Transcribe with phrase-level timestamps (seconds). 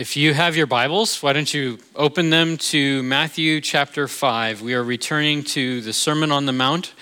[0.00, 4.62] If you have your Bibles, why don't you open them to Matthew chapter 5?
[4.62, 6.94] We are returning to the Sermon on the Mount,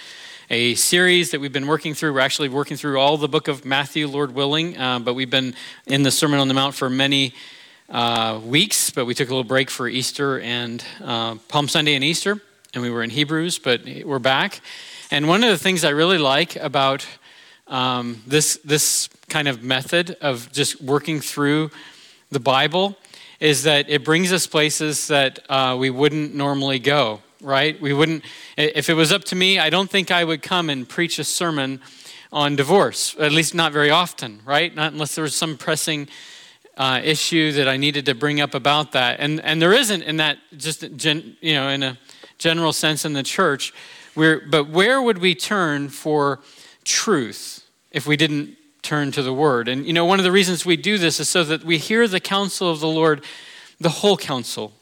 [0.51, 2.13] a series that we've been working through.
[2.13, 5.55] We're actually working through all the book of Matthew, Lord willing, uh, but we've been
[5.87, 7.35] in the Sermon on the Mount for many
[7.89, 12.03] uh, weeks, but we took a little break for Easter and uh, Palm Sunday and
[12.03, 12.41] Easter,
[12.75, 14.61] and we were in Hebrews, but we're back.
[15.13, 17.07] And one of the things I really like about
[17.69, 21.71] um, this, this kind of method of just working through
[22.31, 22.97] the Bible
[23.41, 27.81] is that it brings us places that uh, we wouldn't normally go, right?
[27.81, 28.25] We wouldn't,
[28.57, 31.25] if it was up to me, I don't think I would come and preach a
[31.25, 31.81] sermon
[32.33, 34.75] on divorce, at least not very often, right?
[34.75, 36.09] Not unless there was some pressing
[36.77, 39.21] uh, issue that I needed to bring up about that.
[39.21, 41.99] And, and there isn't in that, just, gen, you know, in a
[42.39, 43.73] general sense in the church.
[44.15, 46.41] We're, but where would we turn for
[46.85, 49.69] truth if we didn't turn to the word.
[49.69, 52.09] And you know, one of the reasons we do this is so that we hear
[52.09, 53.25] the counsel of the Lord,
[53.81, 54.73] the whole counsel,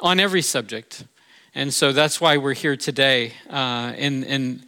[0.00, 1.04] on every subject.
[1.54, 4.64] And so that's why we're here today uh, in, in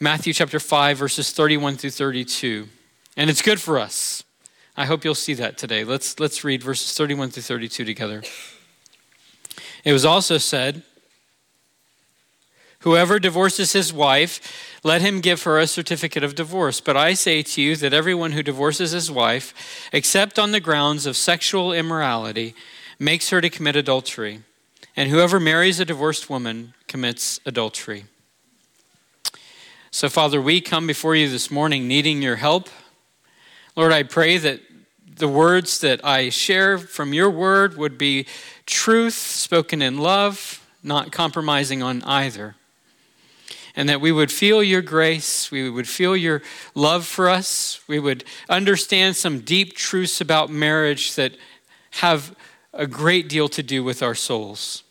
[0.00, 2.68] Matthew chapter 5, verses 31 through 32.
[3.16, 4.24] And it's good for us.
[4.76, 5.84] I hope you'll see that today.
[5.84, 8.22] Let's, let's read verses 31 through 32 together.
[9.84, 10.82] It was also said,
[12.84, 16.82] Whoever divorces his wife, let him give her a certificate of divorce.
[16.82, 21.06] But I say to you that everyone who divorces his wife, except on the grounds
[21.06, 22.54] of sexual immorality,
[22.98, 24.42] makes her to commit adultery.
[24.94, 28.04] And whoever marries a divorced woman commits adultery.
[29.90, 32.68] So, Father, we come before you this morning needing your help.
[33.76, 34.60] Lord, I pray that
[35.06, 38.26] the words that I share from your word would be
[38.66, 42.56] truth spoken in love, not compromising on either
[43.76, 46.42] and that we would feel your grace, we would feel your
[46.74, 51.36] love for us, we would understand some deep truths about marriage that
[51.92, 52.34] have
[52.72, 54.82] a great deal to do with our souls.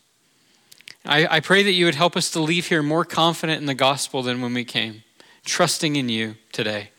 [1.04, 3.74] I, I pray that you would help us to leave here more confident in the
[3.74, 5.02] gospel than when we came,
[5.44, 6.90] trusting in you today.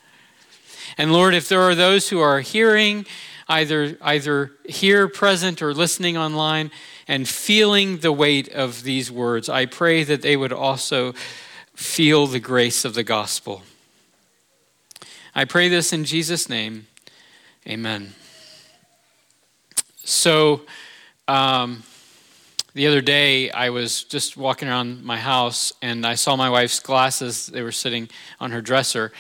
[0.97, 3.06] And Lord, if there are those who are hearing,
[3.47, 6.72] either, either here present or listening online,
[7.07, 11.13] and feeling the weight of these words, I pray that they would also
[11.75, 13.63] feel the grace of the gospel.
[15.34, 16.88] I pray this in Jesus' name.
[17.68, 18.13] Amen.
[20.03, 20.62] So,
[21.28, 21.84] um,
[22.74, 26.80] the other day, I was just walking around my house and I saw my wife's
[26.80, 27.47] glasses.
[27.47, 28.09] They were sitting
[28.40, 29.12] on her dresser.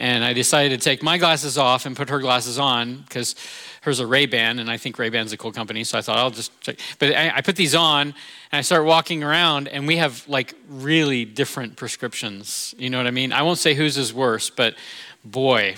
[0.00, 3.36] And I decided to take my glasses off and put her glasses on because
[3.82, 6.58] hers are Ray-Ban, and I think Ray-Ban's a cool company, so I thought I'll just
[6.62, 6.78] check.
[6.98, 8.14] But I, I put these on, and
[8.58, 12.74] I start walking around, and we have like really different prescriptions.
[12.78, 13.30] You know what I mean?
[13.30, 14.74] I won't say whose is worse, but
[15.22, 15.76] boy,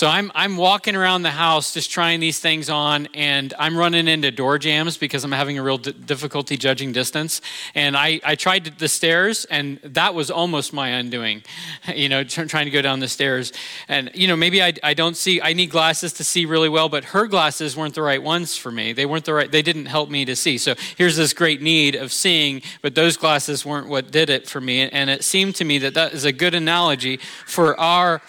[0.00, 4.08] so I'm, I'm walking around the house just trying these things on, and I'm running
[4.08, 7.42] into door jambs because I'm having a real d- difficulty judging distance.
[7.74, 11.42] And I, I tried the stairs, and that was almost my undoing,
[11.94, 13.52] you know, trying to go down the stairs.
[13.88, 16.88] And, you know, maybe I, I don't see, I need glasses to see really well,
[16.88, 18.94] but her glasses weren't the right ones for me.
[18.94, 20.56] They weren't the right, they didn't help me to see.
[20.56, 24.62] So here's this great need of seeing, but those glasses weren't what did it for
[24.62, 24.88] me.
[24.88, 28.22] And it seemed to me that that is a good analogy for our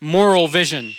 [0.00, 0.94] moral vision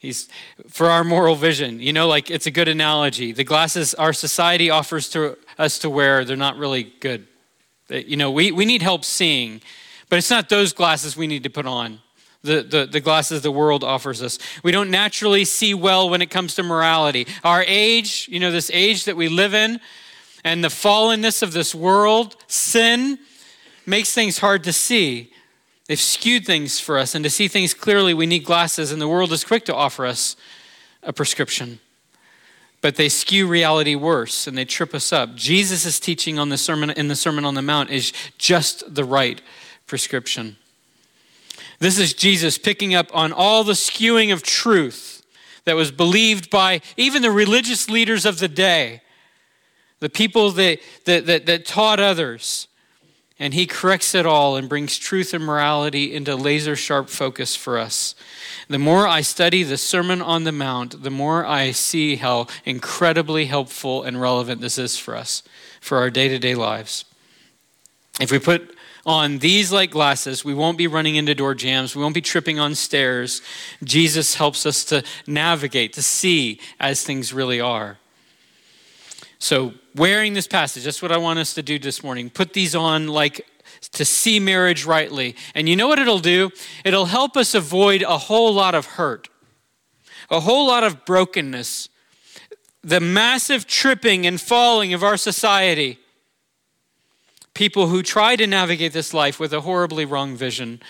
[0.00, 0.28] he's
[0.68, 3.30] for our moral vision you know like it's a good analogy.
[3.30, 7.28] The glasses our society offers to us to wear they're not really good.
[7.88, 9.60] You know we, we need help seeing
[10.08, 12.00] but it's not those glasses we need to put on.
[12.42, 14.38] The, the, the glasses the world offers us.
[14.64, 17.28] We don't naturally see well when it comes to morality.
[17.44, 19.80] Our age you know this age that we live in
[20.42, 23.18] and the fallenness of this world sin
[23.86, 25.29] makes things hard to see
[25.90, 29.08] They've skewed things for us, and to see things clearly, we need glasses, and the
[29.08, 30.36] world is quick to offer us
[31.02, 31.80] a prescription.
[32.80, 35.34] But they skew reality worse and they trip us up.
[35.34, 39.42] Jesus' teaching on the sermon in the Sermon on the Mount is just the right
[39.88, 40.58] prescription.
[41.80, 45.26] This is Jesus picking up on all the skewing of truth
[45.64, 49.02] that was believed by even the religious leaders of the day,
[49.98, 52.68] the people that, that, that, that taught others
[53.40, 57.78] and he corrects it all and brings truth and morality into laser sharp focus for
[57.78, 58.14] us.
[58.68, 63.46] The more I study the Sermon on the Mount, the more I see how incredibly
[63.46, 65.42] helpful and relevant this is for us,
[65.80, 67.06] for our day to day lives.
[68.20, 68.76] If we put
[69.06, 72.60] on these like glasses, we won't be running into door jambs, we won't be tripping
[72.60, 73.40] on stairs.
[73.82, 77.96] Jesus helps us to navigate, to see as things really are.
[79.38, 82.30] So, wearing this passage, that's what I want us to do this morning.
[82.30, 83.46] Put these on like
[83.92, 85.36] to see marriage rightly.
[85.54, 86.50] And you know what it'll do?
[86.84, 89.28] It'll help us avoid a whole lot of hurt,
[90.30, 91.88] a whole lot of brokenness,
[92.82, 95.98] the massive tripping and falling of our society.
[97.54, 100.80] People who try to navigate this life with a horribly wrong vision.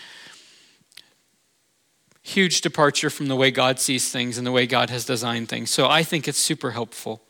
[2.22, 5.70] Huge departure from the way God sees things and the way God has designed things.
[5.70, 7.22] So I think it's super helpful.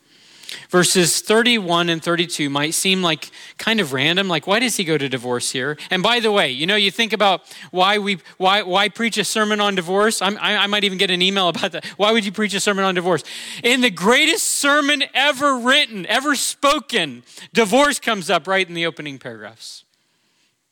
[0.69, 4.99] Verses 31 and 32 might seem like kind of random, like why does he go
[4.99, 5.76] to divorce here?
[5.91, 9.25] And by the way, you know, you think about why we why why preach a
[9.25, 10.20] sermon on divorce.
[10.23, 11.85] I, I might even get an email about that.
[11.97, 13.23] Why would you preach a sermon on divorce?
[13.62, 19.19] In the greatest sermon ever written, ever spoken, divorce comes up right in the opening
[19.19, 19.85] paragraphs.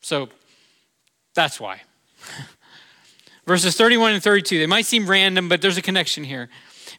[0.01, 0.29] So
[1.33, 1.81] that's why.
[3.45, 6.49] Verses 31 and 32, they might seem random, but there's a connection here.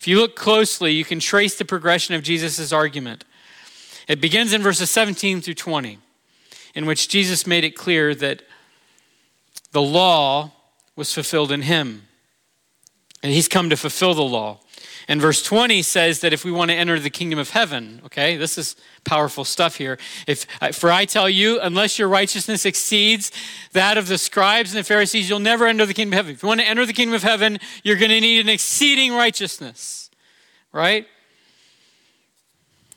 [0.00, 3.25] If you look closely, you can trace the progression of Jesus' argument.
[4.08, 5.99] It begins in verses 17 through 20,
[6.75, 8.43] in which Jesus made it clear that
[9.73, 10.52] the law
[10.97, 12.08] was fulfilled in him.
[13.23, 14.61] And he's come to fulfill the law.
[15.08, 18.37] And verse 20 says that if we want to enter the kingdom of heaven, okay,
[18.37, 19.99] this is powerful stuff here.
[20.26, 23.32] If uh, for I tell you, unless your righteousness exceeds
[23.73, 26.32] that of the scribes and the Pharisees, you'll never enter the kingdom of heaven.
[26.35, 29.12] If you want to enter the kingdom of heaven, you're going to need an exceeding
[29.12, 30.11] righteousness,
[30.73, 31.06] right?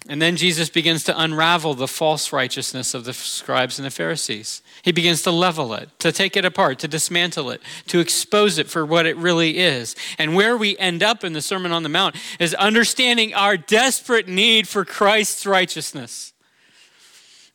[0.10, 4.62] And then Jesus begins to unravel the false righteousness of the scribes and the Pharisees.
[4.82, 8.70] He begins to level it, to take it apart, to dismantle it, to expose it
[8.70, 9.96] for what it really is.
[10.18, 14.28] And where we end up in the Sermon on the Mount is understanding our desperate
[14.28, 16.34] need for Christ's righteousness,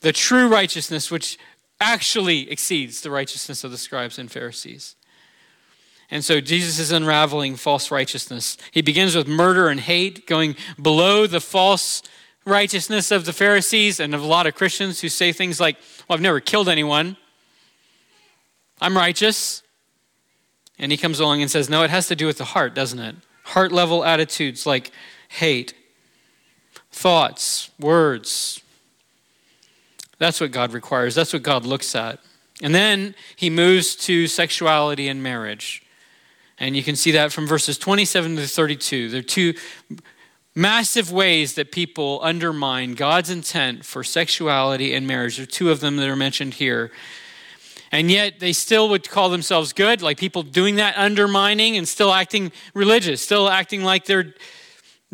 [0.01, 1.39] the true righteousness which
[1.81, 4.97] actually exceeds the righteousness of the scribes and Pharisees.
[6.11, 8.57] And so Jesus is unraveling false righteousness.
[8.71, 12.03] He begins with murder and hate, going below the false
[12.49, 15.77] righteousness of the Pharisees and of a lot of Christians who say things like,
[16.09, 17.17] Well, I've never killed anyone.
[18.81, 19.63] I'm righteous.
[20.79, 22.99] And he comes along and says, No, it has to do with the heart, doesn't
[22.99, 23.17] it?
[23.45, 24.91] Heart level attitudes like
[25.29, 25.75] hate,
[26.91, 28.63] thoughts, words.
[30.19, 31.15] That's what God requires.
[31.15, 32.21] That's what God looks at.
[32.63, 35.83] And then he moves to sexuality and marriage.
[36.59, 39.11] And you can see that from verses 27 to 32.
[39.11, 39.55] They're two
[40.55, 45.37] massive ways that people undermine God's intent for sexuality and marriage.
[45.37, 46.91] There are two of them that are mentioned here.
[47.91, 52.13] And yet they still would call themselves good, like people doing that undermining and still
[52.13, 54.35] acting religious, still acting like they're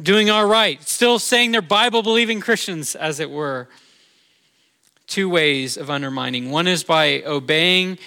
[0.01, 3.69] doing all right, still saying they're Bible believing Christians, as it were.
[5.07, 6.51] Two ways of undermining.
[6.51, 7.99] One is by obeying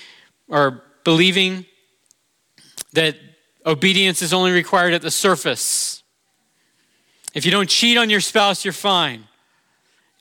[0.49, 1.65] or believing
[2.93, 3.15] that
[3.65, 5.96] obedience is only required at the surface
[7.37, 9.25] if you don't cheat on your spouse, you're fine.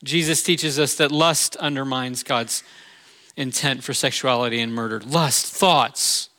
[0.03, 2.61] Jesus teaches us that lust undermines God's
[3.35, 4.99] intent for sexuality and murder.
[4.99, 6.29] Lust, thoughts.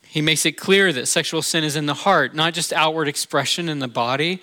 [0.00, 3.68] He makes it clear that sexual sin is in the heart, not just outward expression
[3.68, 4.40] in the body,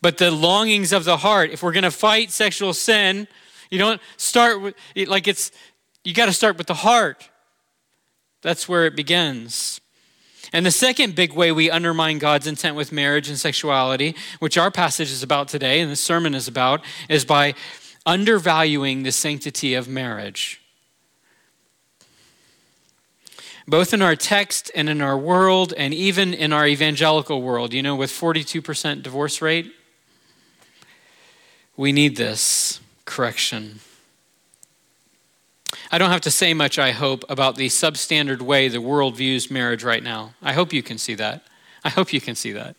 [0.00, 1.50] but the longings of the heart.
[1.50, 3.28] If we're going to fight sexual sin,
[3.70, 4.74] you don't start with,
[5.08, 5.52] like it's,
[6.04, 7.28] you got to start with the heart.
[8.40, 9.78] That's where it begins.
[10.52, 14.70] And the second big way we undermine God's intent with marriage and sexuality, which our
[14.70, 17.54] passage is about today and the sermon is about, is by
[18.04, 20.60] undervaluing the sanctity of marriage.
[23.68, 27.82] Both in our text and in our world, and even in our evangelical world, you
[27.82, 29.72] know, with 42% divorce rate,
[31.76, 33.80] we need this correction.
[35.90, 39.50] I don't have to say much, I hope, about the substandard way the world views
[39.50, 40.34] marriage right now.
[40.42, 41.44] I hope you can see that.
[41.84, 42.76] I hope you can see that.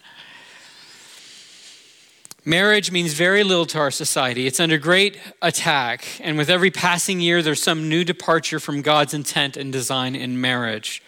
[2.44, 4.48] Marriage means very little to our society.
[4.48, 9.14] It's under great attack, and with every passing year, there's some new departure from God's
[9.14, 11.04] intent and design in marriage.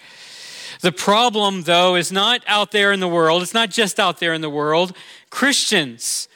[0.82, 3.42] The problem, though, is not out there in the world.
[3.42, 4.94] It's not just out there in the world.
[5.30, 6.28] Christians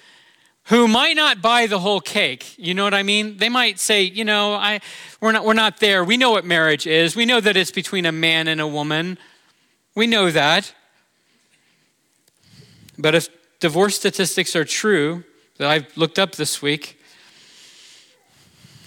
[0.66, 2.58] who might not buy the whole cake.
[2.58, 3.38] You know what I mean?
[3.38, 4.80] They might say, you know, I,
[5.20, 6.04] we're, not, we're not there.
[6.04, 7.16] We know what marriage is.
[7.16, 9.18] We know that it's between a man and a woman.
[9.94, 10.74] We know that.
[12.98, 13.28] But if
[13.60, 15.24] divorce statistics are true,
[15.58, 17.00] that I've looked up this week,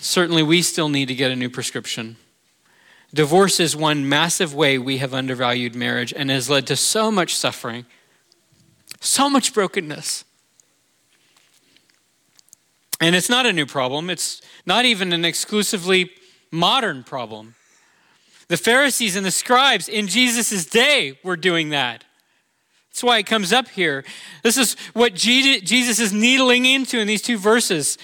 [0.00, 2.16] certainly we still need to get a new prescription.
[3.12, 7.34] Divorce is one massive way we have undervalued marriage and has led to so much
[7.34, 7.86] suffering,
[9.00, 10.25] so much brokenness.
[13.00, 16.10] And it's not a new problem, it's not even an exclusively
[16.50, 17.54] modern problem.
[18.48, 22.04] The Pharisees and the scribes in Jesus' day were doing that.
[22.90, 24.04] That's why it comes up here.
[24.42, 27.98] This is what Jesus is needling into in these two verses.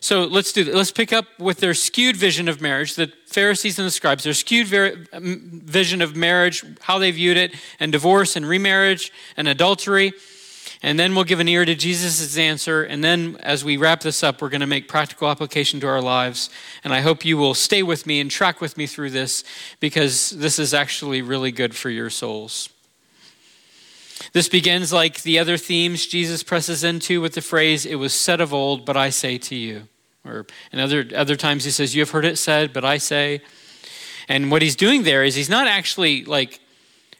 [0.00, 0.64] So let's do.
[0.72, 4.32] Let's pick up with their skewed vision of marriage, the Pharisees and the scribes, their
[4.32, 10.12] skewed vision of marriage, how they viewed it, and divorce and remarriage and adultery.
[10.82, 12.84] And then we'll give an ear to Jesus' answer.
[12.84, 16.00] And then as we wrap this up, we're going to make practical application to our
[16.00, 16.50] lives.
[16.84, 19.42] And I hope you will stay with me and track with me through this
[19.80, 22.68] because this is actually really good for your souls.
[24.32, 28.40] This begins like the other themes Jesus presses into with the phrase, It was said
[28.40, 29.88] of old, but I say to you.
[30.24, 33.40] Or in other, other times he says, You have heard it said, but I say.
[34.28, 36.60] And what he's doing there is he's not actually like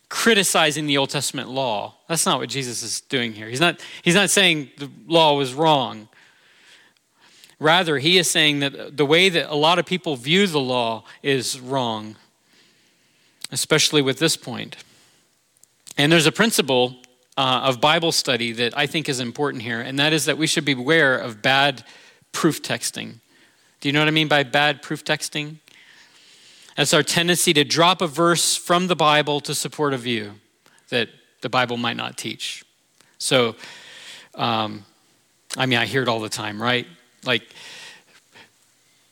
[0.09, 1.95] criticizing the Old Testament law.
[2.09, 3.49] That's not what Jesus is doing here.
[3.49, 6.09] He's not, he's not saying the law was wrong.
[7.61, 11.05] Rather, he is saying that the way that a lot of people view the law
[11.23, 12.17] is wrong,
[13.51, 14.77] especially with this point.
[15.97, 16.97] And there's a principle
[17.37, 20.47] uh, of Bible study that I think is important here, and that is that we
[20.47, 21.83] should beware of bad
[22.33, 23.15] proof texting.
[23.81, 25.57] Do you know what I mean by bad proof texting?
[26.79, 30.35] That's our tendency to drop a verse from the Bible to support a view
[30.91, 31.09] that
[31.41, 32.65] the Bible might not teach.
[33.19, 33.57] So,
[34.37, 34.85] um,
[35.57, 36.87] I mean, I hear it all the time, right?
[37.25, 37.43] Like,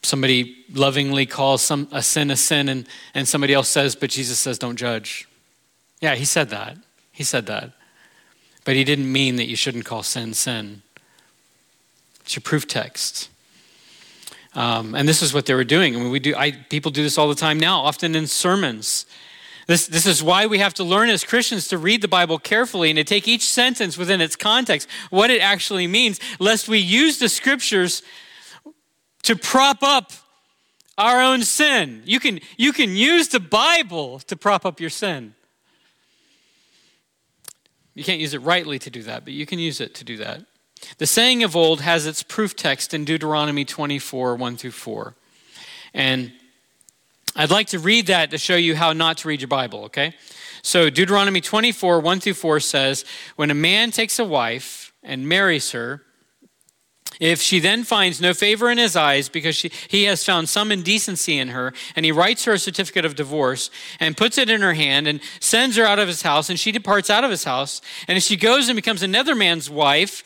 [0.02, 4.38] somebody lovingly calls some, a sin a sin, and, and somebody else says, but Jesus
[4.38, 5.26] says, don't judge.
[6.00, 6.76] Yeah, he said that.
[7.10, 7.72] He said that.
[8.64, 10.82] But he didn't mean that you shouldn't call sin sin.
[12.20, 13.28] It's your proof text.
[14.56, 15.94] Um, and this is what they were doing.
[15.94, 16.34] I mean, we do.
[16.34, 19.04] I, people do this all the time now, often in sermons.
[19.66, 22.88] This, this is why we have to learn as Christians to read the Bible carefully
[22.88, 27.18] and to take each sentence within its context, what it actually means, lest we use
[27.18, 28.02] the scriptures
[29.24, 30.12] to prop up
[30.96, 32.02] our own sin.
[32.06, 35.34] You can, you can use the Bible to prop up your sin.
[37.94, 40.16] You can't use it rightly to do that, but you can use it to do
[40.18, 40.42] that.
[40.98, 45.14] The saying of old has its proof text in Deuteronomy 24, 1 through 4.
[45.92, 46.32] And
[47.34, 50.14] I'd like to read that to show you how not to read your Bible, okay?
[50.62, 53.04] So Deuteronomy 24, 1 through 4 says,
[53.36, 56.02] When a man takes a wife and marries her,
[57.20, 60.70] if she then finds no favor in his eyes because she, he has found some
[60.70, 64.60] indecency in her, and he writes her a certificate of divorce and puts it in
[64.60, 67.44] her hand and sends her out of his house, and she departs out of his
[67.44, 70.24] house, and if she goes and becomes another man's wife,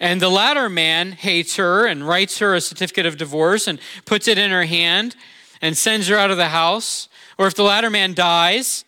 [0.00, 4.26] and the latter man hates her and writes her a certificate of divorce and puts
[4.26, 5.14] it in her hand
[5.60, 8.84] and sends her out of the house, or if the latter man dies,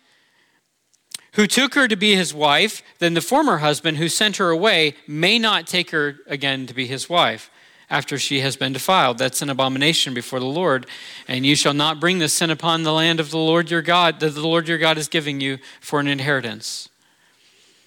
[1.33, 4.95] who took her to be his wife, then the former husband who sent her away
[5.07, 7.49] may not take her again to be his wife
[7.89, 9.17] after she has been defiled.
[9.17, 10.87] That's an abomination before the Lord.
[11.27, 14.19] And you shall not bring this sin upon the land of the Lord your God,
[14.19, 16.89] that the Lord your God is giving you for an inheritance.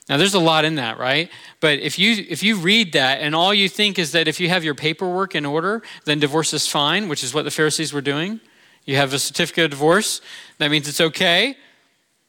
[0.08, 1.30] Now there's a lot in that, right?
[1.60, 4.48] But if you if you read that and all you think is that if you
[4.48, 8.00] have your paperwork in order, then divorce is fine, which is what the Pharisees were
[8.00, 8.40] doing.
[8.84, 10.20] You have a certificate of divorce,
[10.58, 11.56] that means it's okay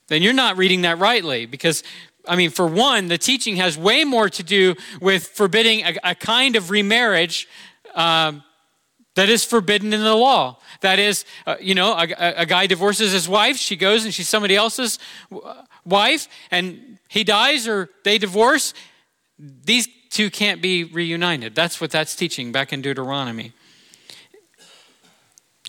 [0.07, 1.83] then you're not reading that rightly because
[2.27, 6.15] I mean, for one, the teaching has way more to do with forbidding a, a
[6.15, 7.47] kind of remarriage
[7.95, 8.43] um,
[9.15, 10.59] that is forbidden in the law.
[10.81, 14.27] That is, uh, you know, a, a, guy divorces his wife, she goes and she's
[14.27, 14.99] somebody else's
[15.85, 18.73] wife, and he dies or they divorce.
[19.37, 21.55] These two can't be reunited.
[21.55, 23.53] That's what that's teaching back in Deuteronomy.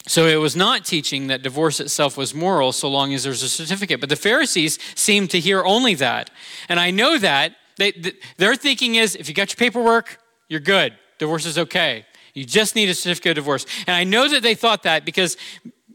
[0.06, 3.48] So it was not teaching that divorce itself was moral so long as there's a
[3.48, 4.00] certificate.
[4.00, 6.30] But the Pharisees seemed to hear only that.
[6.68, 7.92] And I know that they,
[8.38, 10.18] their thinking is if you got your paperwork,
[10.48, 10.96] you're good.
[11.18, 12.06] Divorce is okay.
[12.32, 13.66] You just need a certificate of divorce.
[13.86, 15.36] And I know that they thought that because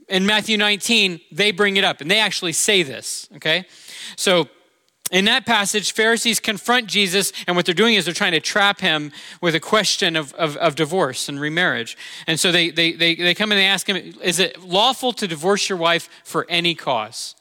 [0.08, 3.66] in Matthew 19, they bring it up and they actually say this, okay?
[4.16, 4.48] So
[5.14, 8.82] in that passage, Pharisees confront Jesus, and what they're doing is they're trying to trap
[8.82, 11.96] him with a question of, of, of, divorce and remarriage.
[12.26, 15.28] And so they, they, they, they come and they ask him, Is it lawful to
[15.28, 17.36] divorce your wife for any cause?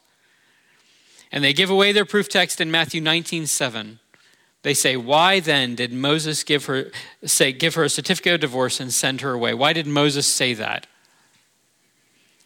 [1.31, 3.99] And they give away their proof text in Matthew 19 7.
[4.61, 6.91] They say, Why then did Moses give her,
[7.25, 9.55] say, give her a certificate of divorce and send her away?
[9.55, 10.85] Why did Moses say that?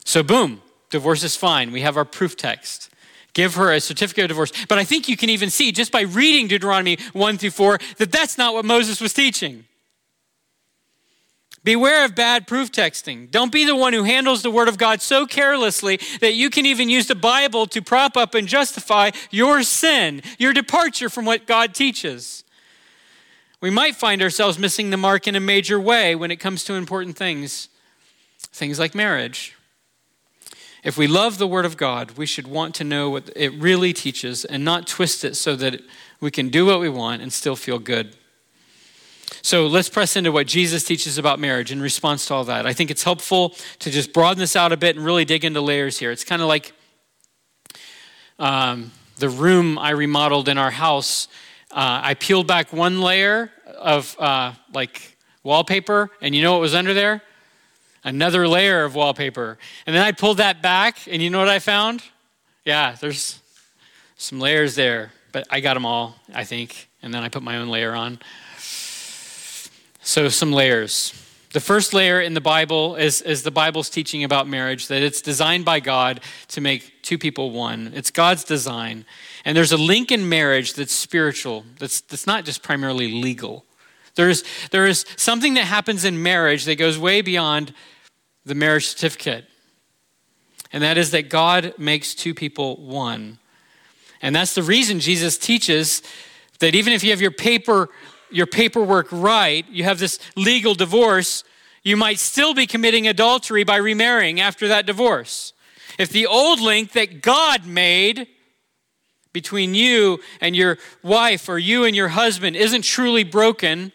[0.05, 1.73] So, boom, divorce is fine.
[1.73, 2.89] We have our proof text
[3.37, 4.51] give her a certificate of divorce.
[4.67, 8.11] But I think you can even see just by reading Deuteronomy 1 through 4 that
[8.11, 9.65] that's not what Moses was teaching.
[11.63, 13.29] Beware of bad proof texting.
[13.29, 16.65] Don't be the one who handles the Word of God so carelessly that you can
[16.65, 21.45] even use the Bible to prop up and justify your sin, your departure from what
[21.45, 22.43] God teaches.
[23.61, 26.73] We might find ourselves missing the mark in a major way when it comes to
[26.73, 27.69] important things,
[28.39, 29.55] things like marriage.
[30.83, 33.93] If we love the Word of God, we should want to know what it really
[33.93, 35.81] teaches and not twist it so that
[36.19, 38.15] we can do what we want and still feel good.
[39.41, 42.65] So let's press into what Jesus teaches about marriage in response to all that.
[42.65, 45.61] I think it's helpful to just broaden this out a bit and really dig into
[45.61, 46.11] layers here.
[46.11, 46.73] It's kind of like
[48.39, 51.27] um, the room I remodeled in our house.
[51.71, 56.75] Uh, I peeled back one layer of uh, like wallpaper, and you know what was
[56.75, 57.21] under there?
[58.07, 59.57] Another layer of wallpaper.
[59.85, 62.01] And then I pulled that back, and you know what I found?
[62.63, 63.41] Yeah, there's
[64.15, 66.87] some layers there, but I got them all, I think.
[67.01, 68.19] And then I put my own layer on.
[70.01, 71.13] So, some layers.
[71.51, 75.21] The first layer in the Bible is, is the Bible's teaching about marriage, that it's
[75.21, 77.91] designed by God to make two people one.
[77.93, 79.03] It's God's design.
[79.43, 83.65] And there's a link in marriage that's spiritual, that's, that's not just primarily legal.
[84.15, 87.73] There's, there is something that happens in marriage that goes way beyond
[88.47, 89.45] the marriage certificate.
[90.71, 93.39] And that is that God makes two people one.
[94.21, 96.01] And that's the reason Jesus teaches
[96.59, 97.89] that even if you have your paper
[98.29, 101.43] your paperwork right, you have this legal divorce,
[101.83, 105.53] you might still be committing adultery by remarrying after that divorce.
[105.97, 108.27] If the old link that God made
[109.31, 113.91] between you and your wife or you and your husband isn't truly broken,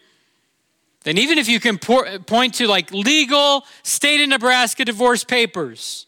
[1.03, 6.07] then even if you can point to like legal state of Nebraska divorce papers,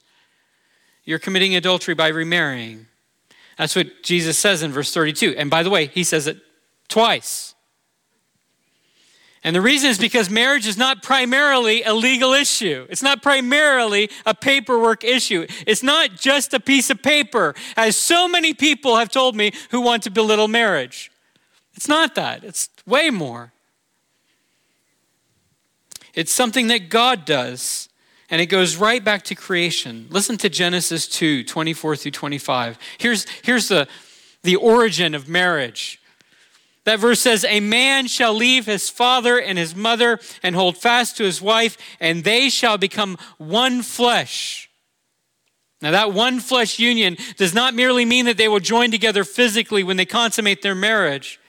[1.04, 2.88] you're committing adultery by remarrying.
[3.58, 5.36] That's what Jesus says in verse 32.
[5.38, 6.38] And by the way, he says it
[6.88, 7.56] twice.
[9.44, 12.88] And the reason is because marriage is not primarily a legal issue.
[12.90, 15.46] It's not primarily a paperwork issue.
[15.68, 19.82] It's not just a piece of paper, as so many people have told me who
[19.82, 21.12] want to belittle marriage.
[21.76, 23.52] It's not that, it's way more.
[26.16, 27.90] It's something that God does,
[28.30, 30.08] and it goes right back to creation.
[30.10, 32.78] Listen to Genesis 2 24 through 25.
[32.98, 33.88] Here's, here's the,
[34.44, 36.02] the origin of marriage.
[36.86, 41.18] That verse says, A man shall leave his father and his mother and hold fast
[41.18, 44.70] to his wife, and they shall become one flesh.
[45.82, 49.84] Now, that one flesh union does not merely mean that they will join together physically
[49.84, 51.40] when they consummate their marriage.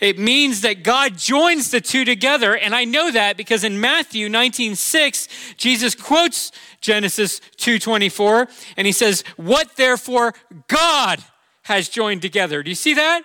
[0.00, 2.56] It means that God joins the two together.
[2.56, 8.92] And I know that because in Matthew 19 6, Jesus quotes Genesis 2.24, and he
[8.92, 10.34] says, What therefore
[10.68, 11.22] God
[11.68, 12.62] has joined together.
[12.62, 13.22] Do you see that?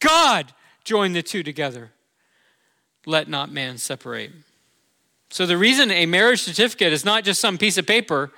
[0.00, 1.92] God joined the two together.
[3.06, 4.32] Let not man separate.
[5.30, 8.32] So the reason a marriage certificate is not just some piece of paper,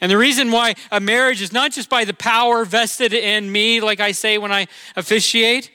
[0.00, 3.80] and the reason why a marriage is not just by the power vested in me,
[3.80, 5.70] like I say when I officiate,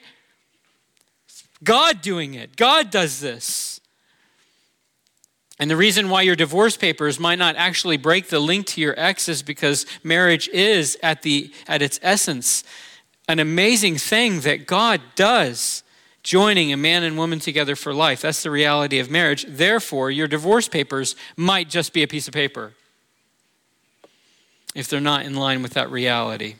[1.62, 2.56] God doing it.
[2.56, 3.80] God does this.
[5.58, 8.94] And the reason why your divorce papers might not actually break the link to your
[8.96, 12.62] ex is because marriage is at the at its essence
[13.26, 15.82] an amazing thing that God does
[16.22, 18.22] joining a man and woman together for life.
[18.22, 19.44] That's the reality of marriage.
[19.48, 22.72] Therefore, your divorce papers might just be a piece of paper
[24.74, 26.56] if they're not in line with that reality.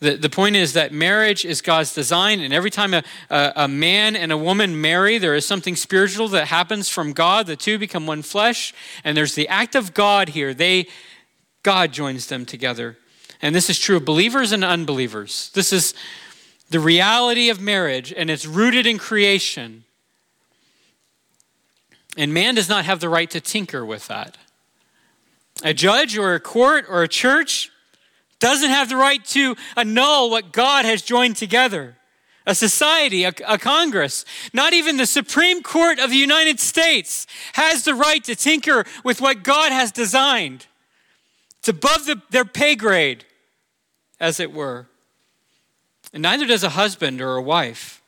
[0.00, 3.68] The, the point is that marriage is God's design, and every time a, a, a,
[3.68, 7.46] man and a woman marry, there is something spiritual that happens from God.
[7.46, 10.54] The two become one flesh, and there's the act of God here.
[10.54, 10.86] They,
[11.64, 12.96] God joins them together.
[13.42, 15.50] And this is true of believers and unbelievers.
[15.54, 15.94] This is
[16.70, 19.82] the reality of marriage, and it's rooted in creation.
[22.16, 24.38] And man does not have the right to tinker with that.
[25.64, 27.72] A judge or a court or a church
[28.38, 31.96] doesn't have the right to annul what God has joined together.
[32.46, 34.24] A society, a, a, Congress,
[34.54, 39.20] not even the Supreme Court of the United States has the right to tinker with
[39.20, 40.66] what God has designed.
[41.58, 43.26] It's above the, their pay grade,
[44.18, 44.86] as it were.
[46.14, 48.00] And neither does a husband or a wife.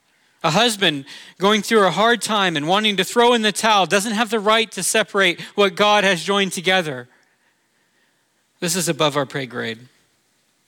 [0.42, 1.04] A husband
[1.38, 4.40] going through a hard time and wanting to throw in the towel doesn't have the
[4.40, 7.08] right to separate what God has joined together.
[8.60, 9.80] This is above our pay grade.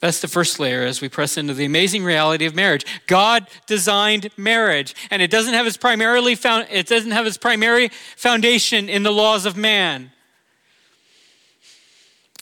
[0.03, 2.85] That's the first layer as we press into the amazing reality of marriage.
[3.07, 7.87] God designed marriage, and it doesn't have its primarily found, it doesn't have its primary
[8.17, 10.11] foundation in the laws of man,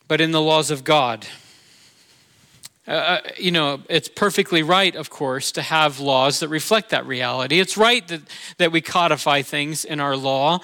[0.07, 1.27] but in the laws of God.
[2.87, 7.05] Uh, uh, you know, it's perfectly right, of course, to have laws that reflect that
[7.05, 7.59] reality.
[7.59, 8.21] It's right that,
[8.57, 10.61] that we codify things in our law,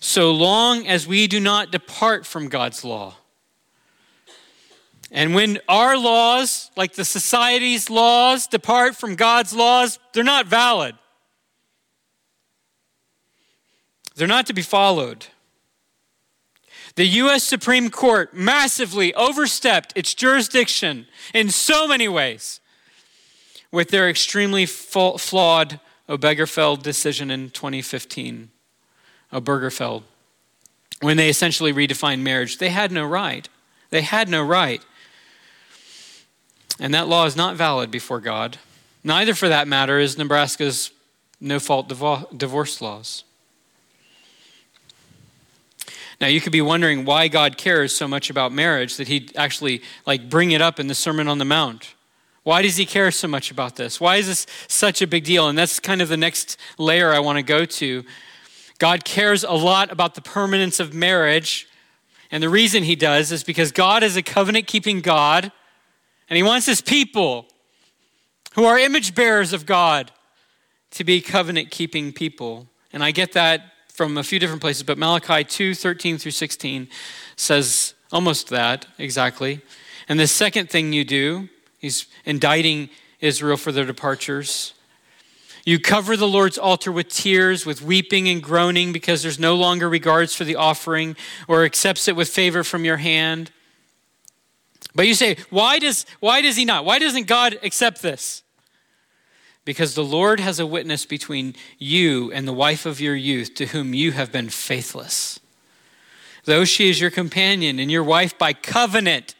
[0.00, 3.14] so long as we do not depart from God's law.
[5.12, 10.96] And when our laws, like the society's laws, depart from God's laws, they're not valid.
[14.16, 15.26] They're not to be followed.
[16.96, 17.44] The U.S.
[17.44, 22.60] Supreme Court massively overstepped its jurisdiction in so many ways
[23.70, 28.50] with their extremely flawed Obergefell decision in 2015.
[29.32, 30.04] Obergefell,
[31.00, 33.48] when they essentially redefined marriage, they had no right.
[33.90, 34.82] They had no right.
[36.78, 38.58] And that law is not valid before God.
[39.02, 40.90] Neither, for that matter, is Nebraska's
[41.40, 41.88] no fault
[42.36, 43.24] divorce laws.
[46.20, 49.82] Now you could be wondering why God cares so much about marriage that he'd actually
[50.06, 51.94] like bring it up in the Sermon on the Mount.
[52.42, 54.00] Why does he care so much about this?
[54.00, 55.48] Why is this such a big deal?
[55.48, 58.04] And that's kind of the next layer I want to go to.
[58.78, 61.68] God cares a lot about the permanence of marriage.
[62.30, 65.50] And the reason he does is because God is a covenant keeping God,
[66.28, 67.46] and he wants his people
[68.54, 70.10] who are image bearers of God
[70.92, 72.66] to be covenant keeping people.
[72.92, 76.88] And I get that from a few different places, but Malachi 2 13 through 16
[77.36, 79.60] says almost that exactly.
[80.08, 84.74] And the second thing you do, he's indicting Israel for their departures.
[85.64, 89.88] You cover the Lord's altar with tears, with weeping and groaning, because there's no longer
[89.88, 91.16] regards for the offering
[91.48, 93.50] or accepts it with favor from your hand.
[94.96, 96.84] But you say, why does, why does he not?
[96.84, 98.42] Why doesn't God accept this?
[99.66, 103.66] because the Lord has a witness between you and the wife of your youth to
[103.66, 105.40] whom you have been faithless.
[106.44, 109.34] Though she is your companion and your wife by covenant,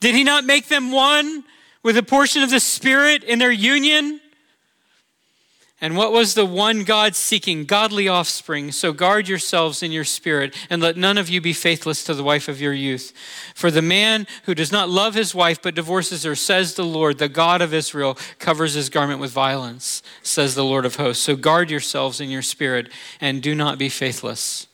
[0.00, 1.42] did he not make them one
[1.82, 4.20] with a portion of the Spirit in their union?
[5.80, 7.64] And what was the one God seeking?
[7.64, 8.72] Godly offspring.
[8.72, 12.24] So guard yourselves in your spirit, and let none of you be faithless to the
[12.24, 13.12] wife of your youth.
[13.54, 17.18] For the man who does not love his wife but divorces her, says the Lord,
[17.18, 21.22] the God of Israel, covers his garment with violence, says the Lord of hosts.
[21.22, 22.88] So guard yourselves in your spirit,
[23.20, 24.66] and do not be faithless.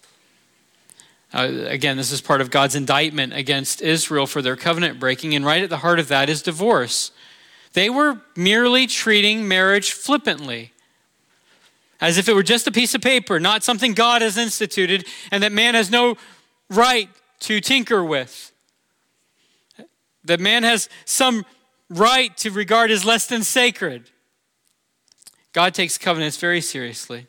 [1.35, 5.45] Uh, again, this is part of God's indictment against Israel for their covenant breaking, and
[5.45, 7.11] right at the heart of that is divorce.
[7.75, 10.71] They were merely treating marriage flippantly
[12.01, 15.43] as if it were just a piece of paper, not something God has instituted and
[15.43, 16.17] that man has no
[16.71, 17.09] right
[17.41, 18.53] to tinker with.
[20.25, 21.45] That man has some
[21.91, 24.11] right to regard as less than sacred.
[25.53, 27.27] God takes covenants very seriously.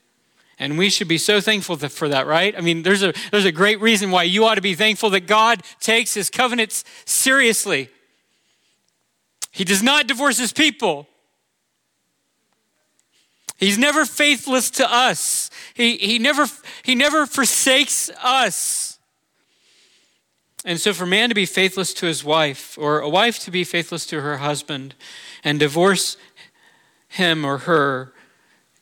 [0.58, 2.58] And we should be so thankful for that, right?
[2.58, 5.28] I mean, there's a, there's a great reason why you ought to be thankful that
[5.28, 7.90] God takes his covenants seriously.
[9.52, 11.08] He does not divorce his people.
[13.58, 15.50] He's never faithless to us.
[15.74, 16.48] He, he, never,
[16.84, 19.00] he never forsakes us.
[20.66, 23.64] And so, for man to be faithless to his wife, or a wife to be
[23.64, 24.96] faithless to her husband,
[25.44, 26.18] and divorce
[27.08, 28.14] him or her,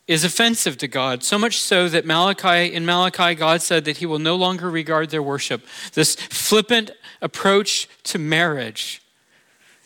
[0.08, 1.24] is offensive to God.
[1.24, 5.10] So much so that Malachi, in Malachi, God said that he will no longer regard
[5.10, 5.66] their worship.
[5.94, 9.04] This flippant approach to marriage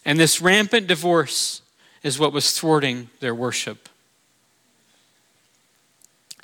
[0.08, 1.62] and this rampant divorce
[2.02, 3.90] is what was thwarting their worship.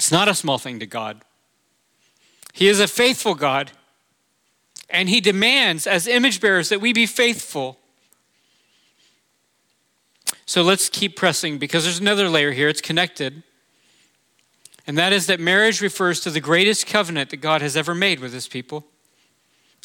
[0.03, 1.21] It's not a small thing to God.
[2.51, 3.71] He is a faithful God,
[4.89, 7.79] and He demands, as image bearers, that we be faithful.
[10.45, 13.43] So let's keep pressing because there's another layer here, it's connected.
[14.85, 18.19] And that is that marriage refers to the greatest covenant that God has ever made
[18.19, 18.85] with His people.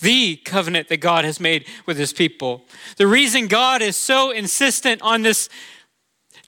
[0.00, 2.64] The covenant that God has made with His people.
[2.96, 5.48] The reason God is so insistent on this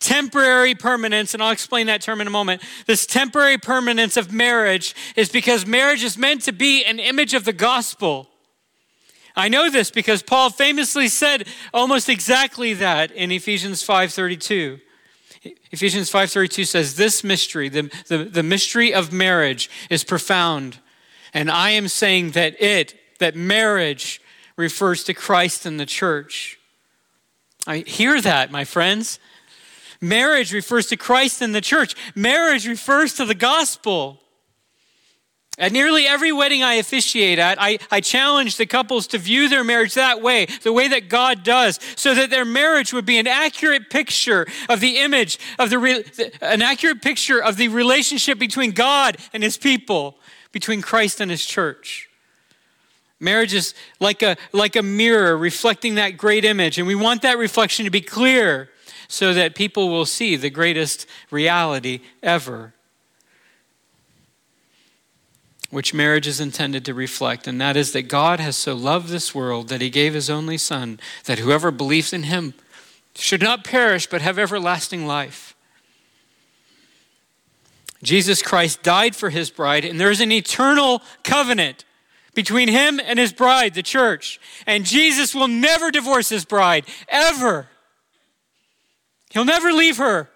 [0.00, 2.62] temporary permanence, and I'll explain that term in a moment.
[2.86, 7.44] This temporary permanence of marriage is because marriage is meant to be an image of
[7.44, 8.28] the gospel.
[9.36, 14.80] I know this because Paul famously said almost exactly that in Ephesians 5:32.
[15.70, 20.78] Ephesians 5:32 says this mystery, the, the, the mystery of marriage is profound.
[21.32, 24.20] And I am saying that it, that marriage
[24.56, 26.58] refers to Christ and the church.
[27.66, 29.18] I hear that, my friends.
[30.00, 31.94] Marriage refers to Christ and the church.
[32.14, 34.20] Marriage refers to the gospel.
[35.58, 39.62] At nearly every wedding I officiate at, I, I challenge the couples to view their
[39.62, 43.26] marriage that way, the way that God does, so that their marriage would be an
[43.26, 49.18] accurate picture of the image of the, an accurate picture of the relationship between God
[49.34, 50.16] and his people,
[50.50, 52.08] between Christ and his church.
[53.18, 57.36] Marriage is like a, like a mirror reflecting that great image, and we want that
[57.36, 58.70] reflection to be clear
[59.10, 62.72] so that people will see the greatest reality ever,
[65.70, 69.34] which marriage is intended to reflect, and that is that God has so loved this
[69.34, 72.54] world that he gave his only Son, that whoever believes in him
[73.16, 75.56] should not perish but have everlasting life.
[78.00, 81.84] Jesus Christ died for his bride, and there's an eternal covenant
[82.32, 84.40] between him and his bride, the church.
[84.68, 87.68] And Jesus will never divorce his bride, ever.
[89.30, 90.28] He'll never leave her.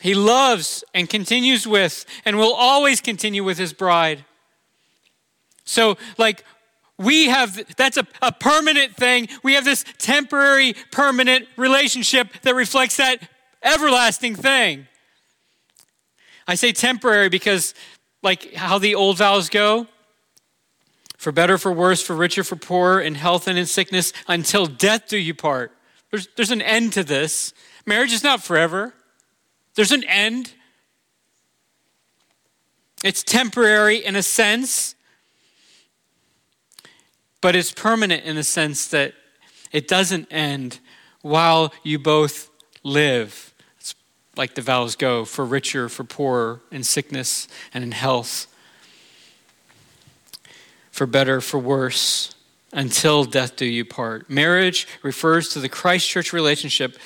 [0.00, 4.24] He loves and continues with and will always continue with his bride.
[5.64, 6.44] So, like,
[6.98, 9.28] we have that's a, a permanent thing.
[9.42, 13.28] We have this temporary, permanent relationship that reflects that
[13.62, 14.86] everlasting thing.
[16.46, 17.74] I say temporary because,
[18.22, 19.86] like, how the old vows go
[21.16, 25.08] for better, for worse, for richer, for poorer, in health and in sickness, until death
[25.08, 25.72] do you part.
[26.14, 27.52] There's, there's an end to this.
[27.86, 28.94] Marriage is not forever,
[29.74, 30.52] there's an end.
[33.02, 34.94] It's temporary in a sense,
[37.40, 39.14] but it's permanent in the sense that
[39.72, 40.78] it doesn't end
[41.22, 42.48] while you both
[42.84, 43.52] live.
[43.80, 43.96] It's
[44.36, 48.46] like the vows go for richer, for poorer, in sickness and in health,
[50.92, 52.36] for better, for worse,
[52.74, 54.28] until death do you part.
[54.28, 56.98] Marriage refers to the Christ church relationship.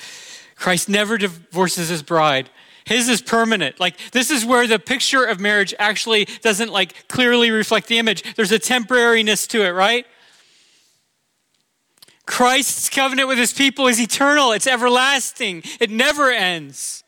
[0.55, 2.49] Christ never divorces his bride.
[2.85, 3.79] His is permanent.
[3.79, 8.35] Like this is where the picture of marriage actually doesn't like clearly reflect the image.
[8.35, 10.05] There's a temporariness to it, right?
[12.25, 17.03] Christ's covenant with his people is eternal, it's everlasting, it never ends.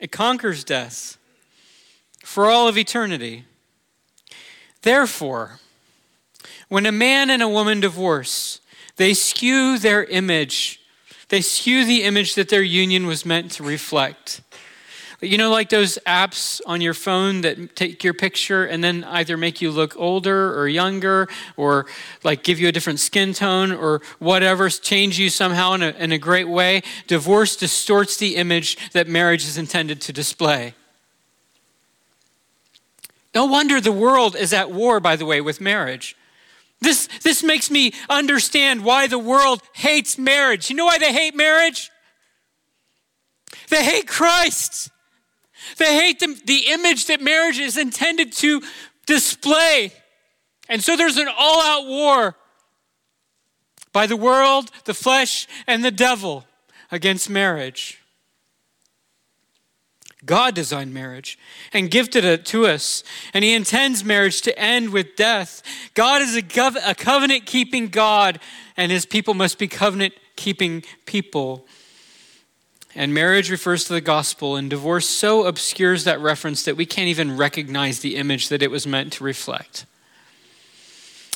[0.00, 1.16] It conquers death
[2.22, 3.44] for all of eternity.
[4.82, 5.60] Therefore,
[6.68, 8.60] when a man and a woman divorce,
[8.96, 10.80] they skew their image.
[11.28, 14.40] They skew the image that their union was meant to reflect.
[15.22, 19.38] You know, like those apps on your phone that take your picture and then either
[19.38, 21.26] make you look older or younger
[21.56, 21.86] or
[22.22, 26.12] like give you a different skin tone or whatever, change you somehow in a, in
[26.12, 26.82] a great way.
[27.06, 30.74] Divorce distorts the image that marriage is intended to display.
[33.34, 36.14] No wonder the world is at war, by the way, with marriage.
[36.80, 40.70] This, this makes me understand why the world hates marriage.
[40.70, 41.90] You know why they hate marriage?
[43.70, 44.90] They hate Christ.
[45.78, 48.62] They hate the, the image that marriage is intended to
[49.06, 49.92] display.
[50.68, 52.36] And so there's an all out war
[53.92, 56.44] by the world, the flesh, and the devil
[56.90, 58.02] against marriage.
[60.26, 61.38] God designed marriage
[61.72, 65.62] and gifted it to us, and He intends marriage to end with death.
[65.94, 68.40] God is a, gov- a covenant keeping God,
[68.76, 71.66] and His people must be covenant keeping people.
[72.94, 77.08] And marriage refers to the gospel, and divorce so obscures that reference that we can't
[77.08, 79.86] even recognize the image that it was meant to reflect.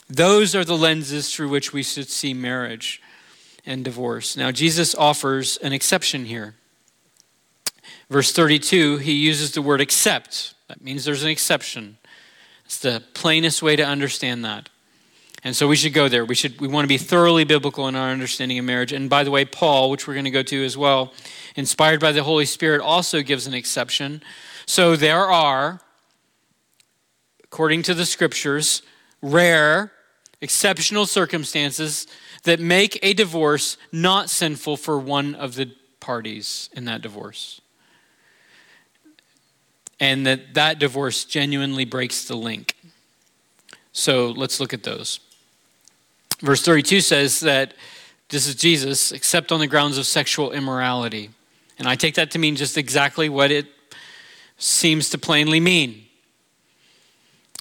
[0.08, 3.00] Those are the lenses through which we should see marriage
[3.64, 4.36] and divorce.
[4.36, 6.54] Now, Jesus offers an exception here.
[8.10, 10.54] Verse 32, he uses the word except.
[10.66, 11.96] That means there's an exception.
[12.64, 14.68] It's the plainest way to understand that.
[15.42, 16.24] And so we should go there.
[16.24, 18.92] We should we want to be thoroughly biblical in our understanding of marriage.
[18.92, 21.14] And by the way, Paul, which we're going to go to as well,
[21.56, 24.22] inspired by the Holy Spirit, also gives an exception.
[24.66, 25.80] So there are,
[27.44, 28.82] according to the scriptures,
[29.22, 29.92] rare,
[30.40, 32.06] exceptional circumstances
[32.42, 37.60] that make a divorce not sinful for one of the parties in that divorce.
[40.00, 42.74] And that that divorce genuinely breaks the link.
[43.92, 45.20] So let's look at those.
[46.40, 47.74] Verse 32 says that
[48.30, 51.30] this is Jesus, except on the grounds of sexual immorality.
[51.78, 53.66] And I take that to mean just exactly what it
[54.56, 56.06] seems to plainly mean.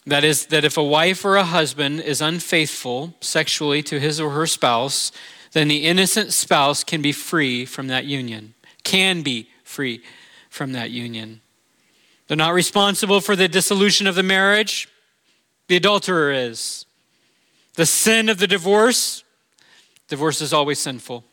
[0.05, 4.31] That is, that if a wife or a husband is unfaithful sexually to his or
[4.31, 5.11] her spouse,
[5.51, 10.01] then the innocent spouse can be free from that union, can be free
[10.49, 11.41] from that union.
[12.29, 14.87] They're not responsible for the dissolution of the marriage,
[15.67, 16.85] the adulterer is.
[17.73, 19.23] The sin of the divorce,
[20.07, 21.23] divorce is always sinful.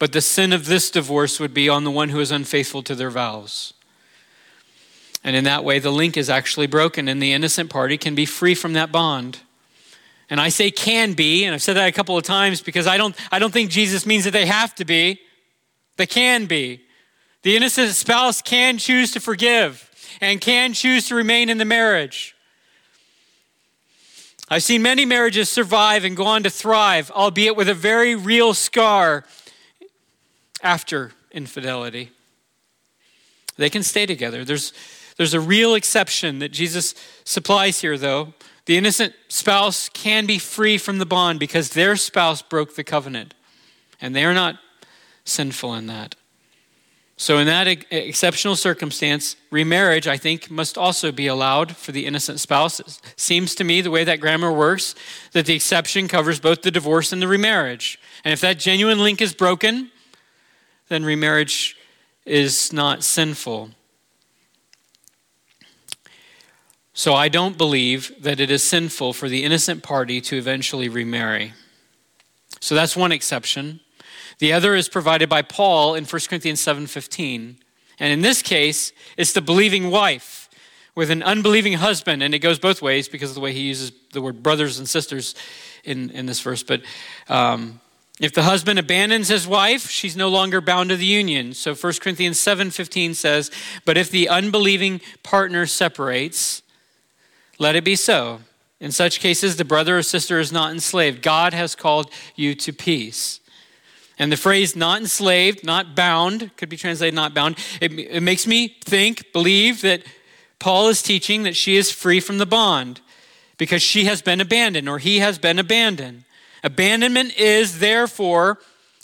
[0.00, 2.96] But the sin of this divorce would be on the one who is unfaithful to
[2.96, 3.72] their vows.
[5.22, 8.26] And in that way, the link is actually broken, and the innocent party can be
[8.26, 9.38] free from that bond.
[10.28, 12.96] And I say can be, and I've said that a couple of times because I
[12.96, 15.20] don't, I don't think Jesus means that they have to be.
[15.98, 16.80] They can be.
[17.46, 19.88] The innocent spouse can choose to forgive
[20.20, 22.34] and can choose to remain in the marriage.
[24.48, 28.52] I've seen many marriages survive and go on to thrive, albeit with a very real
[28.52, 29.24] scar
[30.60, 32.10] after infidelity.
[33.56, 34.44] They can stay together.
[34.44, 34.72] There's,
[35.16, 38.34] there's a real exception that Jesus supplies here, though.
[38.64, 43.34] The innocent spouse can be free from the bond because their spouse broke the covenant,
[44.00, 44.56] and they are not
[45.24, 46.16] sinful in that.
[47.18, 52.40] So, in that exceptional circumstance, remarriage, I think, must also be allowed for the innocent
[52.40, 52.78] spouse.
[52.78, 54.94] It seems to me, the way that grammar works,
[55.32, 57.98] that the exception covers both the divorce and the remarriage.
[58.22, 59.90] And if that genuine link is broken,
[60.88, 61.78] then remarriage
[62.26, 63.70] is not sinful.
[66.92, 71.54] So I don't believe that it is sinful for the innocent party to eventually remarry.
[72.60, 73.80] So that's one exception.
[74.38, 77.56] The other is provided by Paul in 1 Corinthians 7:15.
[77.98, 80.48] And in this case, it's the believing wife
[80.94, 83.92] with an unbelieving husband, and it goes both ways because of the way he uses
[84.12, 85.34] the word brothers and sisters
[85.84, 86.62] in, in this verse.
[86.62, 86.82] But
[87.28, 87.80] um,
[88.20, 91.52] if the husband abandons his wife, she's no longer bound to the union.
[91.54, 93.50] So 1 Corinthians 7:15 says,
[93.84, 96.62] "But if the unbelieving partner separates,
[97.58, 98.42] let it be so.
[98.80, 101.22] In such cases, the brother or sister is not enslaved.
[101.22, 103.40] God has called you to peace."
[104.18, 107.58] And the phrase not enslaved, not bound, could be translated not bound.
[107.80, 110.02] It, it makes me think, believe that
[110.58, 113.00] Paul is teaching that she is free from the bond
[113.58, 116.24] because she has been abandoned or he has been abandoned.
[116.64, 118.58] Abandonment is therefore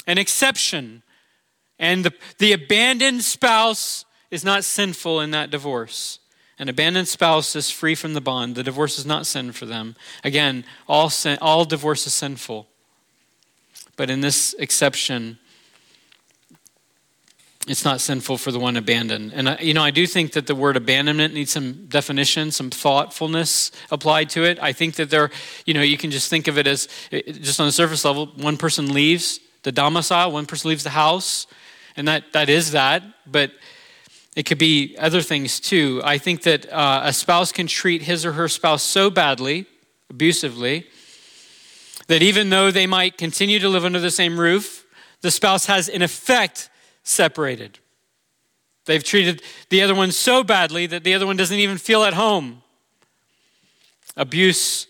[0.07, 1.03] an exception.
[1.79, 6.21] And the, the abandoned spouse is not sinful in that divorce.
[6.59, 8.55] An abandoned spouse is free from the bond.
[8.55, 9.97] The divorce is not sin for them.
[10.25, 12.69] Again, all, sin, all divorce is sinful.
[14.03, 15.39] But in this exception,
[17.69, 19.31] it's not sinful for the one abandoned.
[19.33, 22.69] And, I, you know, I do think that the word abandonment needs some definition, some
[22.69, 24.59] thoughtfulness applied to it.
[24.61, 25.31] I think that there,
[25.67, 28.57] you know, you can just think of it as just on the surface level, one
[28.57, 31.47] person leaves the domicile, one person leaves the house,
[31.97, 33.05] and that, that is that.
[33.25, 33.53] But
[34.35, 36.01] it could be other things too.
[36.03, 39.67] I think that uh, a spouse can treat his or her spouse so badly,
[40.11, 40.89] abusively,
[42.13, 44.85] that even though they might continue to live under the same roof,
[45.23, 46.69] the spouse has, in effect,
[47.03, 47.79] separated.
[48.85, 52.13] They've treated the other one so badly that the other one doesn't even feel at
[52.13, 52.61] home.
[54.15, 54.89] Abuse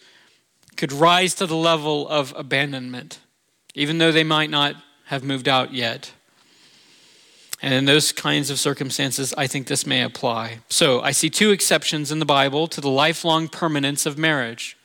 [0.76, 3.20] could rise to the level of abandonment,
[3.72, 6.10] even though they might not have moved out yet.
[7.62, 10.58] And in those kinds of circumstances, I think this may apply.
[10.68, 14.76] So I see two exceptions in the Bible to the lifelong permanence of marriage.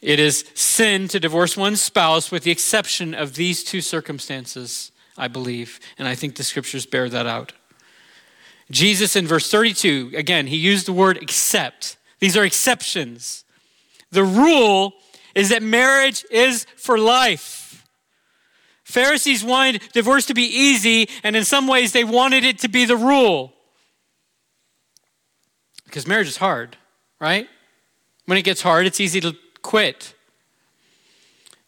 [0.00, 4.92] It is sin to divorce one's spouse with the exception of these two circumstances.
[5.18, 5.80] I believe.
[5.98, 7.52] And I think the scriptures bear that out.
[8.70, 11.96] Jesus in verse 32, again, he used the word except.
[12.20, 13.44] These are exceptions.
[14.10, 14.94] The rule
[15.34, 17.86] is that marriage is for life.
[18.84, 22.84] Pharisees wanted divorce to be easy, and in some ways they wanted it to be
[22.84, 23.52] the rule.
[25.84, 26.76] Because marriage is hard,
[27.20, 27.48] right?
[28.26, 30.14] When it gets hard, it's easy to quit.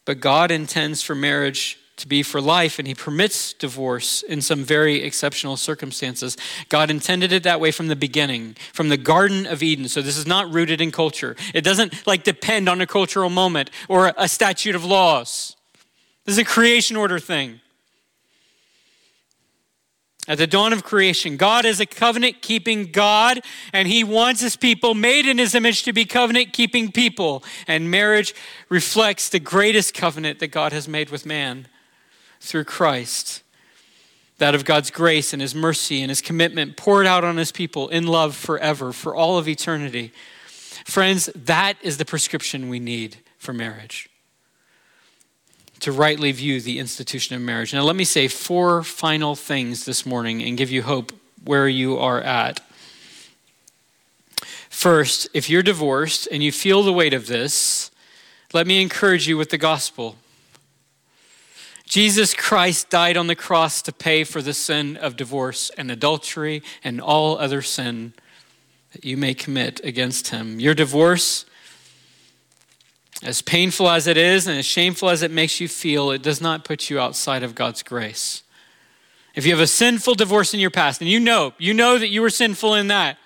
[0.05, 4.63] But God intends for marriage to be for life, and he permits divorce in some
[4.63, 6.35] very exceptional circumstances.
[6.67, 9.87] God intended it that way from the beginning, from the Garden of Eden.
[9.87, 11.35] So this is not rooted in culture.
[11.53, 15.55] It doesn't like depend on a cultural moment or a statute of laws.
[16.25, 17.60] This is a creation order thing.
[20.27, 23.41] At the dawn of creation, God is a covenant keeping God,
[23.73, 27.43] and He wants His people made in His image to be covenant keeping people.
[27.67, 28.35] And marriage
[28.69, 31.67] reflects the greatest covenant that God has made with man
[32.39, 33.41] through Christ.
[34.37, 37.89] That of God's grace and His mercy and His commitment poured out on His people
[37.89, 40.13] in love forever, for all of eternity.
[40.85, 44.10] Friends, that is the prescription we need for marriage.
[45.81, 47.73] To rightly view the institution of marriage.
[47.73, 51.11] Now, let me say four final things this morning and give you hope
[51.43, 52.61] where you are at.
[54.69, 57.91] First, if you're divorced and you feel the weight of this,
[58.53, 60.17] let me encourage you with the gospel.
[61.85, 66.63] Jesus Christ died on the cross to pay for the sin of divorce and adultery
[66.83, 68.13] and all other sin
[68.93, 70.59] that you may commit against him.
[70.59, 71.45] Your divorce,
[73.23, 76.41] as painful as it is and as shameful as it makes you feel, it does
[76.41, 78.43] not put you outside of God's grace.
[79.35, 82.09] If you have a sinful divorce in your past, and you know, you know that
[82.09, 83.17] you were sinful in that,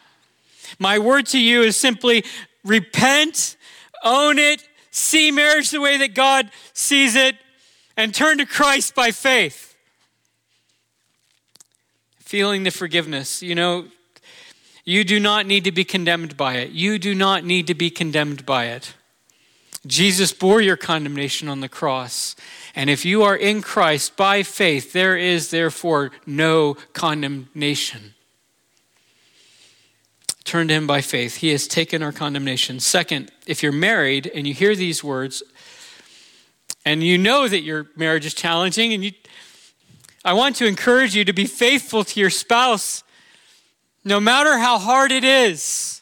[0.79, 2.23] my word to you is simply
[2.63, 3.55] repent,
[4.03, 7.35] own it, see marriage the way that God sees it,
[7.97, 9.75] and turn to Christ by faith.
[12.19, 13.41] Feeling the forgiveness.
[13.41, 13.85] You know,
[14.83, 16.71] you do not need to be condemned by it.
[16.71, 18.93] You do not need to be condemned by it.
[19.85, 22.35] Jesus bore your condemnation on the cross.
[22.75, 28.13] And if you are in Christ by faith, there is therefore no condemnation.
[30.43, 31.37] Turn to Him by faith.
[31.37, 32.79] He has taken our condemnation.
[32.79, 35.41] Second, if you're married and you hear these words,
[36.85, 39.11] and you know that your marriage is challenging and you
[40.23, 43.03] I want to encourage you to be faithful to your spouse
[44.03, 45.94] no matter how hard it is.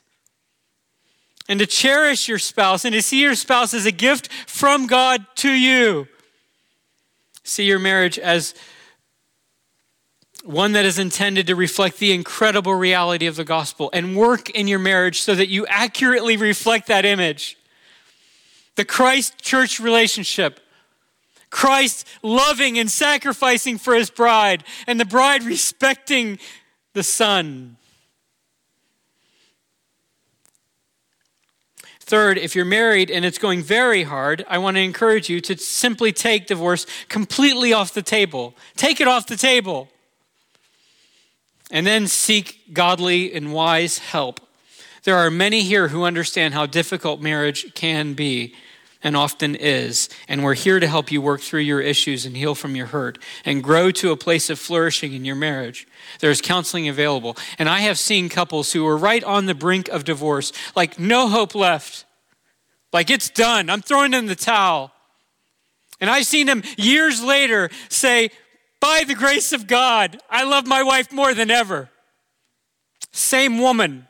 [1.50, 5.26] And to cherish your spouse and to see your spouse as a gift from God
[5.36, 6.08] to you.
[7.44, 8.54] See your marriage as
[10.44, 14.68] one that is intended to reflect the incredible reality of the gospel and work in
[14.68, 17.58] your marriage so that you accurately reflect that image.
[18.76, 20.60] The Christ church relationship.
[21.50, 26.40] Christ loving and sacrificing for his bride, and the bride respecting
[26.94, 27.78] the son.
[32.14, 35.58] Third, if you're married and it's going very hard, I want to encourage you to
[35.58, 38.54] simply take divorce completely off the table.
[38.76, 39.90] Take it off the table.
[41.72, 44.42] And then seek godly and wise help.
[45.06, 48.54] There are many here who understand how difficult marriage can be
[49.04, 50.10] and often is.
[50.28, 53.20] And we're here to help you work through your issues and heal from your hurt
[53.46, 55.88] and grow to a place of flourishing in your marriage.
[56.20, 57.36] There's counseling available.
[57.60, 61.28] And I have seen couples who are right on the brink of divorce, like no
[61.28, 62.06] hope left.
[62.94, 63.70] Like it's done.
[63.70, 64.92] I'm throwing in the towel.
[66.00, 68.30] And I've seen them years later say,
[68.80, 71.90] by the grace of God, I love my wife more than ever.
[73.12, 74.08] Same woman,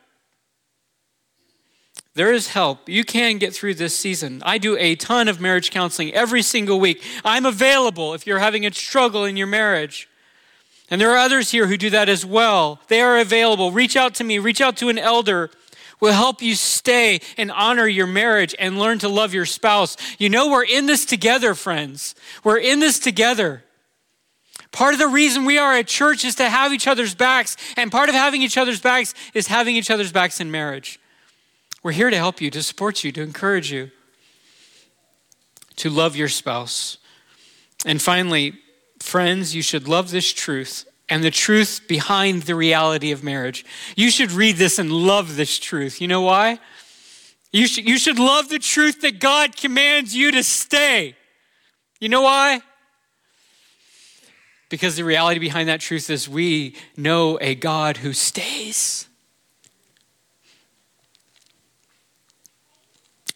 [2.14, 2.88] there is help.
[2.88, 4.40] You can get through this season.
[4.44, 7.02] I do a ton of marriage counseling every single week.
[7.24, 10.08] I'm available if you're having a struggle in your marriage.
[10.90, 12.80] And there are others here who do that as well.
[12.88, 13.72] They are available.
[13.72, 15.50] Reach out to me, reach out to an elder.
[16.00, 19.96] We'll help you stay and honor your marriage and learn to love your spouse.
[20.18, 22.14] You know, we're in this together, friends.
[22.44, 23.64] We're in this together.
[24.70, 27.90] Part of the reason we are a church is to have each other's backs, and
[27.90, 30.98] part of having each other's backs is having each other's backs in marriage.
[31.84, 33.90] We're here to help you, to support you, to encourage you,
[35.76, 36.96] to love your spouse.
[37.84, 38.54] And finally,
[39.00, 43.66] friends, you should love this truth and the truth behind the reality of marriage.
[43.96, 46.00] You should read this and love this truth.
[46.00, 46.58] You know why?
[47.52, 51.14] You should, you should love the truth that God commands you to stay.
[52.00, 52.62] You know why?
[54.70, 59.06] Because the reality behind that truth is we know a God who stays.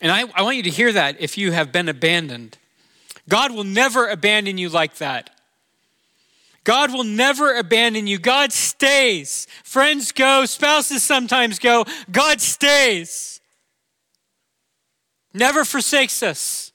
[0.01, 2.57] And I, I want you to hear that if you have been abandoned.
[3.29, 5.31] God will never abandon you like that.
[6.65, 8.19] God will never abandon you.
[8.19, 9.47] God stays.
[9.65, 11.85] Friends go, spouses sometimes go.
[12.11, 13.41] God stays.
[15.33, 16.73] Never forsakes us.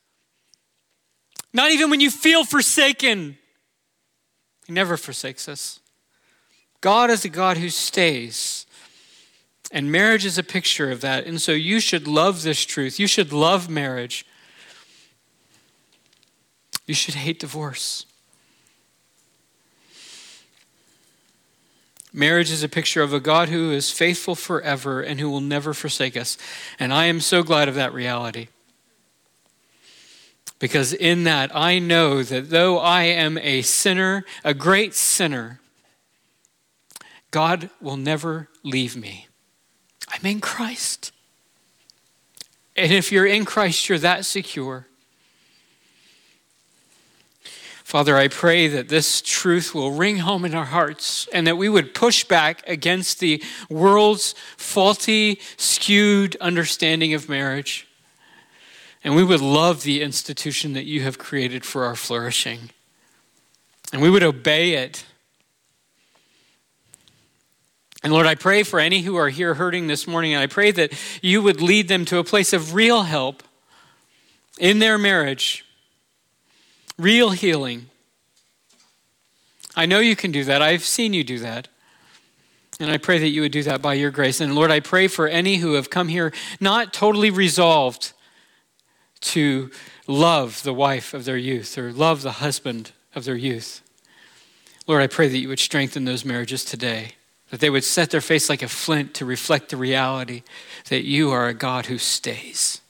[1.54, 3.38] Not even when you feel forsaken,
[4.66, 5.80] He never forsakes us.
[6.82, 8.63] God is a God who stays.
[9.74, 11.26] And marriage is a picture of that.
[11.26, 13.00] And so you should love this truth.
[13.00, 14.24] You should love marriage.
[16.86, 18.06] You should hate divorce.
[22.14, 25.74] Marriage is a picture of a God who is faithful forever and who will never
[25.74, 26.38] forsake us.
[26.78, 28.50] And I am so glad of that reality.
[30.60, 35.60] Because in that, I know that though I am a sinner, a great sinner,
[37.32, 39.28] God will never leave me.
[40.24, 41.12] I'm in Christ.
[42.78, 44.88] And if you're in Christ, you're that secure.
[47.84, 51.68] Father, I pray that this truth will ring home in our hearts and that we
[51.68, 57.88] would push back against the world's faulty, skewed understanding of marriage.
[59.04, 62.72] And we would love the institution that you have created for our flourishing.
[63.92, 65.06] And we would obey it
[68.04, 70.72] and Lord, I pray for any who are here hurting this morning, and I pray
[70.72, 70.92] that
[71.22, 73.44] you would lead them to a place of real help
[74.60, 75.66] in their marriage,
[76.98, 77.90] real healing.
[79.74, 80.62] I know you can do that.
[80.62, 81.70] I've seen you do that.
[82.80, 84.42] And I pray that you would do that by your grace.
[84.42, 88.12] And Lord, I pray for any who have come here not totally resolved
[89.22, 89.72] to
[90.08, 93.82] love the wife of their youth or love the husband of their youth.
[94.88, 97.14] Lord, I pray that you would strengthen those marriages today
[97.54, 100.42] that they would set their face like a flint to reflect the reality
[100.90, 102.82] that you are a God who stays.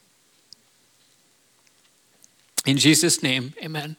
[2.64, 3.96] In Jesus' name, amen.